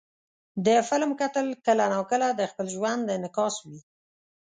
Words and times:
د 0.65 0.67
فلم 0.89 1.11
کتل 1.21 1.47
کله 1.65 1.85
ناکله 1.93 2.27
د 2.33 2.41
خپل 2.51 2.65
ژوند 2.75 3.11
انعکاس 3.17 3.55
وي. 3.67 3.79